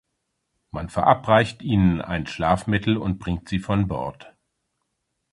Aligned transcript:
Man 0.71 0.89
verabreicht 0.89 1.61
ihnen 1.61 2.01
ein 2.01 2.25
Schlafmittel 2.25 2.97
und 2.97 3.19
bringt 3.19 3.47
sie 3.47 3.59
von 3.59 3.87
Bord. 3.87 4.35